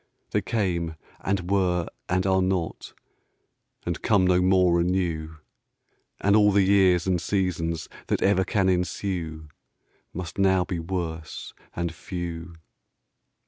[0.31, 2.93] They came and were and are not
[3.85, 5.37] And come no more anew;
[6.19, 9.47] And all the years and seasons That ever can ensue
[10.11, 12.55] Must now be worse and few.